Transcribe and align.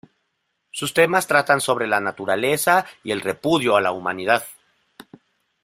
Sus 0.71 0.95
temas 0.95 1.27
tratan 1.27 1.61
sobre 1.61 1.85
la 1.85 1.99
naturaleza 1.99 2.87
y 3.03 3.11
el 3.11 3.21
repudio 3.21 3.75
a 3.75 3.81
la 3.81 3.91
humanidad. 3.91 4.43